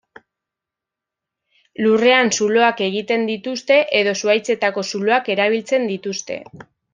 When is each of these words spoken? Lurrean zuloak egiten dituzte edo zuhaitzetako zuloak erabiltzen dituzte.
Lurrean 1.85 2.31
zuloak 2.37 2.81
egiten 2.85 3.27
dituzte 3.33 3.77
edo 4.01 4.15
zuhaitzetako 4.23 4.87
zuloak 4.95 5.31
erabiltzen 5.35 5.87
dituzte. 5.93 6.41